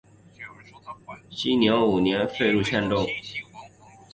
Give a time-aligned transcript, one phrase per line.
[1.29, 3.05] 熙宁五年废入襄州。